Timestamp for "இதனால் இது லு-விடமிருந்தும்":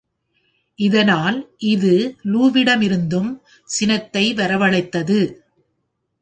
0.79-3.31